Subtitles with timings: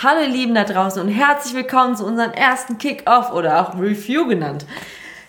[0.00, 4.28] Hallo ihr Lieben da draußen und herzlich willkommen zu unserem ersten Kick-Off oder auch Review
[4.28, 4.64] genannt.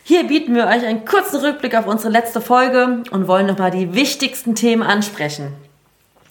[0.04, 3.96] Hier bieten wir euch einen kurzen Rückblick auf unsere letzte Folge und wollen nochmal die
[3.96, 5.56] wichtigsten Themen ansprechen.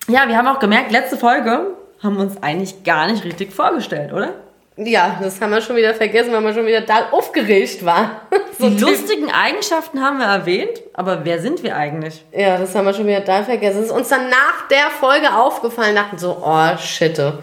[0.06, 4.12] Ja, wir haben auch gemerkt, letzte Folge haben wir uns eigentlich gar nicht richtig vorgestellt,
[4.12, 4.34] oder?
[4.77, 8.12] Ja, das haben wir schon wieder vergessen, weil wir schon wieder da aufgeregt waren.
[8.57, 12.25] so die lustigen Eigenschaften haben wir erwähnt, aber wer sind wir eigentlich?
[12.30, 13.80] Ja, das haben wir schon wieder da vergessen.
[13.80, 17.42] Es ist uns dann nach der Folge aufgefallen, dachten so, oh, shitte.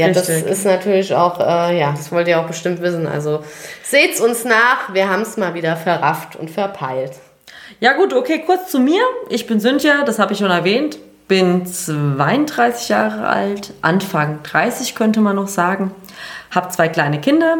[0.00, 0.44] Ja, Richtig.
[0.44, 3.06] das ist natürlich auch, äh, ja, das wollt ihr auch bestimmt wissen.
[3.06, 3.44] Also
[3.82, 7.12] seht's uns nach, wir haben es mal wieder verrafft und verpeilt.
[7.80, 9.02] Ja gut, okay, kurz zu mir.
[9.28, 10.98] Ich bin Cynthia, das habe ich schon erwähnt.
[11.28, 15.90] Bin 32 Jahre alt, Anfang 30 könnte man noch sagen.
[16.50, 17.58] Hab zwei kleine Kinder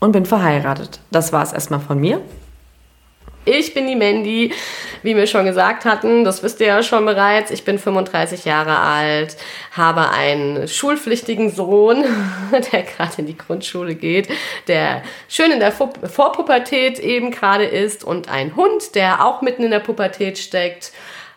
[0.00, 1.00] und bin verheiratet.
[1.10, 2.22] Das war es erstmal von mir.
[3.44, 4.52] Ich bin die Mandy,
[5.04, 7.50] wie wir schon gesagt hatten, das wisst ihr ja schon bereits.
[7.50, 9.36] Ich bin 35 Jahre alt,
[9.70, 12.04] habe einen schulpflichtigen Sohn,
[12.72, 14.28] der gerade in die Grundschule geht,
[14.66, 19.70] der schön in der Vorpubertät eben gerade ist und einen Hund, der auch mitten in
[19.70, 20.92] der Pubertät steckt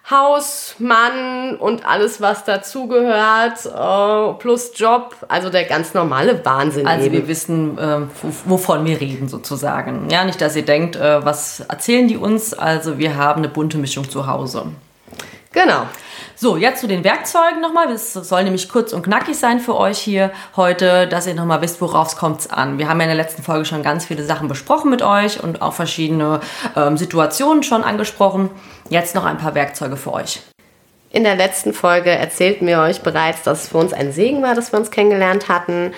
[0.10, 6.88] Haus, Mann und alles, was dazugehört, äh, plus Job, also der ganz normale Wahnsinn.
[6.88, 7.16] Also eben.
[7.16, 8.00] wir wissen, äh,
[8.46, 10.10] wovon wir reden sozusagen.
[10.10, 12.54] Ja, nicht, dass ihr denkt, äh, was erzählen die uns.
[12.54, 14.68] Also wir haben eine bunte Mischung zu Hause.
[15.58, 15.88] Genau.
[16.36, 17.92] So, jetzt zu den Werkzeugen nochmal.
[17.92, 21.82] Es soll nämlich kurz und knackig sein für euch hier heute, dass ihr nochmal wisst,
[21.82, 22.78] worauf es kommt an.
[22.78, 25.64] Wir haben ja in der letzten Folge schon ganz viele Sachen besprochen mit euch und
[25.64, 26.42] auch verschiedene
[26.76, 28.52] ähm, Situationen schon angesprochen.
[28.90, 30.44] Jetzt noch ein paar Werkzeuge für euch.
[31.10, 34.54] In der letzten Folge erzählten wir euch bereits, dass es für uns ein Segen war,
[34.54, 35.92] dass wir uns kennengelernt hatten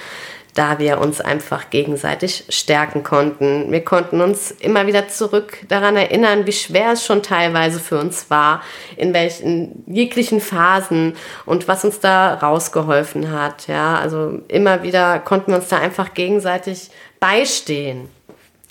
[0.59, 3.71] da wir uns einfach gegenseitig stärken konnten.
[3.71, 8.29] Wir konnten uns immer wieder zurück daran erinnern, wie schwer es schon teilweise für uns
[8.29, 8.61] war,
[8.97, 13.67] in welchen jeglichen Phasen und was uns da rausgeholfen hat.
[13.69, 16.89] Ja, also immer wieder konnten wir uns da einfach gegenseitig
[17.21, 18.09] beistehen.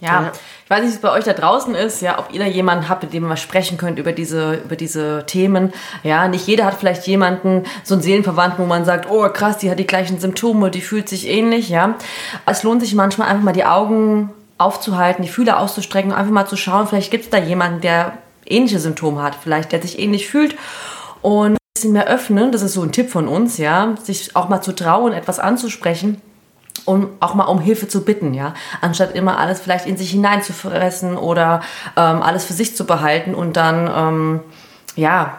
[0.00, 0.32] Ja, ja,
[0.64, 2.88] ich weiß nicht, wie es bei euch da draußen ist, ja, ob ihr da jemanden
[2.88, 5.72] habt, mit dem ihr mal sprechen könnt über diese, über diese Themen.
[6.04, 9.70] Ja, nicht jeder hat vielleicht jemanden, so einen Seelenverwandten, wo man sagt, oh krass, die
[9.70, 11.96] hat die gleichen Symptome, die fühlt sich ähnlich, ja.
[12.46, 16.56] Es lohnt sich manchmal einfach mal die Augen aufzuhalten, die Fühler auszustrecken, einfach mal zu
[16.56, 20.56] schauen, vielleicht gibt es da jemanden, der ähnliche Symptome hat, vielleicht der sich ähnlich fühlt
[21.22, 24.48] und ein bisschen mehr öffnen, das ist so ein Tipp von uns, ja, sich auch
[24.48, 26.22] mal zu trauen, etwas anzusprechen
[26.88, 31.16] um auch mal um Hilfe zu bitten, ja, anstatt immer alles vielleicht in sich hineinzufressen
[31.16, 31.60] oder
[31.96, 34.40] ähm, alles für sich zu behalten und dann ähm,
[34.98, 35.38] ja,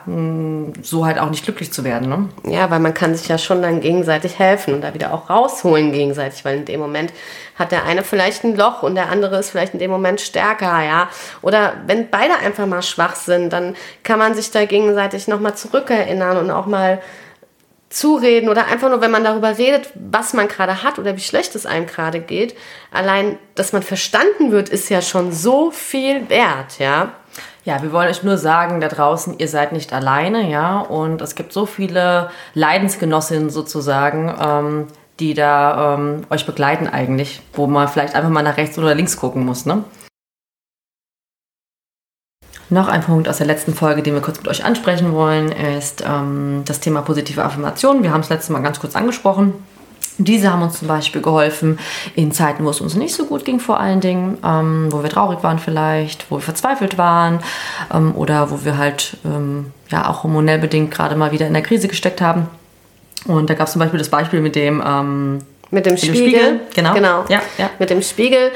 [0.82, 2.08] so halt auch nicht glücklich zu werden.
[2.08, 2.30] Ne?
[2.50, 5.92] Ja, weil man kann sich ja schon dann gegenseitig helfen und da wieder auch rausholen
[5.92, 7.12] gegenseitig, weil in dem Moment
[7.56, 10.82] hat der eine vielleicht ein Loch und der andere ist vielleicht in dem Moment stärker,
[10.82, 11.10] ja.
[11.42, 16.38] Oder wenn beide einfach mal schwach sind, dann kann man sich da gegenseitig nochmal zurückerinnern
[16.38, 17.02] und auch mal
[17.90, 21.56] zureden oder einfach nur, wenn man darüber redet, was man gerade hat oder wie schlecht
[21.56, 22.56] es einem gerade geht.
[22.92, 27.14] Allein, dass man verstanden wird, ist ja schon so viel wert, ja.
[27.66, 31.36] Ja, wir wollen euch nur sagen, da draußen, ihr seid nicht alleine, ja, und es
[31.36, 34.88] gibt so viele Leidensgenossinnen sozusagen, ähm,
[35.20, 39.18] die da ähm, euch begleiten eigentlich, wo man vielleicht einfach mal nach rechts oder links
[39.18, 39.84] gucken muss, ne?
[42.70, 46.04] Noch ein Punkt aus der letzten Folge, den wir kurz mit euch ansprechen wollen, ist
[46.08, 48.04] ähm, das Thema positive Affirmationen.
[48.04, 49.54] Wir haben es letztes Mal ganz kurz angesprochen.
[50.20, 51.80] Diese haben uns zum Beispiel geholfen
[52.14, 55.10] in Zeiten, wo es uns nicht so gut ging, vor allen Dingen, ähm, wo wir
[55.10, 57.40] traurig waren vielleicht, wo wir verzweifelt waren
[57.92, 61.64] ähm, oder wo wir halt ähm, ja auch hormonell bedingt gerade mal wieder in der
[61.64, 62.48] Krise gesteckt haben.
[63.26, 65.40] Und da gab es zum Beispiel das Beispiel mit dem ähm,
[65.72, 66.18] mit dem, mit Spiegel.
[66.18, 66.60] Spiegel.
[66.76, 66.94] Genau.
[66.94, 67.26] genau.
[67.30, 67.70] Ja, ja.
[67.80, 68.52] Mit dem Spiegel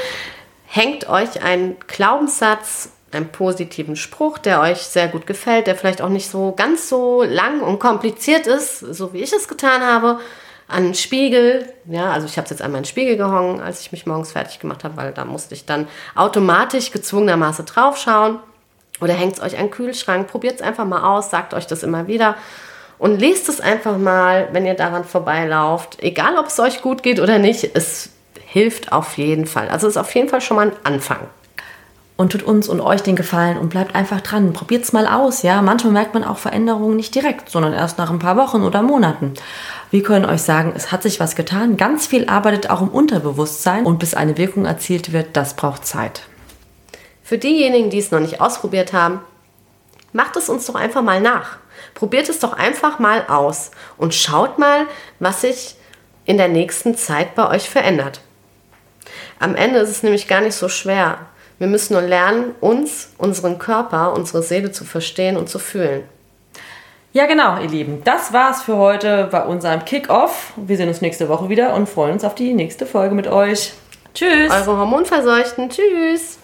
[0.67, 6.09] hängt euch ein Glaubenssatz einen positiven Spruch, der euch sehr gut gefällt, der vielleicht auch
[6.09, 10.19] nicht so ganz so lang und kompliziert ist, so wie ich es getan habe,
[10.67, 11.67] an einen Spiegel.
[11.85, 14.59] Ja, also ich habe es jetzt an meinen Spiegel gehangen, als ich mich morgens fertig
[14.59, 18.39] gemacht habe, weil da musste ich dann automatisch gezwungenermaßen draufschauen.
[19.01, 21.83] Oder hängt es euch an den Kühlschrank, probiert es einfach mal aus, sagt euch das
[21.83, 22.35] immer wieder
[22.99, 26.01] und lest es einfach mal, wenn ihr daran vorbeilauft.
[26.01, 28.11] Egal, ob es euch gut geht oder nicht, es
[28.45, 29.67] hilft auf jeden Fall.
[29.67, 31.19] Also es ist auf jeden Fall schon mal ein Anfang
[32.15, 34.53] und tut uns und euch den Gefallen und bleibt einfach dran.
[34.53, 35.61] Probiert es mal aus, ja.
[35.61, 39.33] Manchmal merkt man auch Veränderungen nicht direkt, sondern erst nach ein paar Wochen oder Monaten.
[39.89, 41.77] Wir können euch sagen, es hat sich was getan.
[41.77, 46.23] Ganz viel arbeitet auch im Unterbewusstsein und bis eine Wirkung erzielt wird, das braucht Zeit.
[47.23, 49.21] Für diejenigen, die es noch nicht ausprobiert haben,
[50.11, 51.57] macht es uns doch einfach mal nach.
[51.95, 54.85] Probiert es doch einfach mal aus und schaut mal,
[55.19, 55.75] was sich
[56.25, 58.21] in der nächsten Zeit bei euch verändert.
[59.39, 61.17] Am Ende ist es nämlich gar nicht so schwer.
[61.59, 66.03] Wir müssen nur lernen, uns, unseren Körper, unsere Seele zu verstehen und zu fühlen.
[67.13, 68.01] Ja, genau, ihr Lieben.
[68.03, 70.53] Das war's für heute bei unserem Kick-Off.
[70.55, 73.73] Wir sehen uns nächste Woche wieder und freuen uns auf die nächste Folge mit euch.
[74.15, 74.51] Tschüss.
[74.51, 75.69] Eure Hormonverseuchten.
[75.69, 76.39] Tschüss.